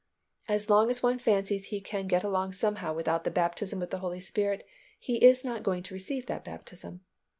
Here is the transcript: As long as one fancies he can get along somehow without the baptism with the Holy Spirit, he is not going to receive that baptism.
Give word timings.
As 0.47 0.67
long 0.67 0.89
as 0.89 1.03
one 1.03 1.19
fancies 1.19 1.65
he 1.65 1.79
can 1.79 2.07
get 2.07 2.23
along 2.23 2.53
somehow 2.53 2.91
without 2.91 3.23
the 3.23 3.29
baptism 3.29 3.79
with 3.79 3.91
the 3.91 3.99
Holy 3.99 4.19
Spirit, 4.19 4.67
he 4.99 5.17
is 5.23 5.45
not 5.45 5.61
going 5.61 5.83
to 5.83 5.93
receive 5.93 6.25
that 6.25 6.43
baptism. 6.43 7.01